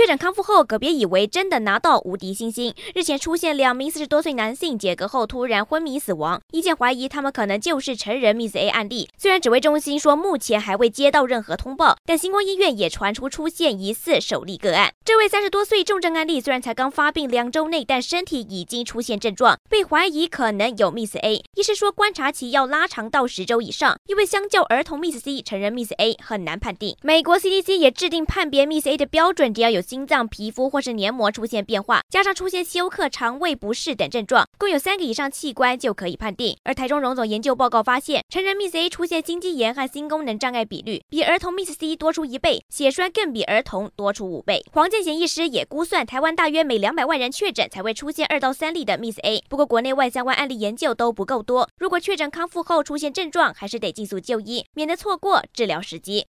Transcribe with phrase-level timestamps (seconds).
[0.00, 2.74] 确诊康复后，可别以为真的拿到无敌星星。
[2.94, 9.10] 日前出现两名四十多岁男性解隔后突然昏迷死亡，医界怀疑他们可能就是成人 Miss A 案例。
[9.18, 14.90] 虽然指挥中心说目前还未接到任何通报，但星光医院也传出出现疑似首例个案。
[15.04, 21.42] 这位三十多岁重症案例虽然才刚发病两周内，但身体已经出现症状，被怀疑可能有 Miss A。
[21.56, 26.96] 医师说观察期要拉长到十周以上，因为相较儿童 Miss C，成人 Miss A 很难判定。
[27.02, 29.82] 美国 CDC 也制定判别 Miss A 的标准，只要有。
[29.90, 36.56] 心脏、皮肤或是黏膜出现变化，加上出现休克、肠胃不适等症状，共有三个以上器官就可以判定。
[36.62, 44.64] 而台中荣总研究报告发现，成人 Miss A 出现心肌炎和心功能障碍比率比儿童 Miss C 多出一倍，血栓更比儿童多出五倍。
[44.72, 49.42] 黄健贤医师也估算，台湾大约每两百万人确诊才会出现二到三例的 Miss A。
[49.48, 56.10] 不过国内外相关案例研究都不够多，如果确诊康复后出现症状，还是得尽速就医，免得错过治疗时机。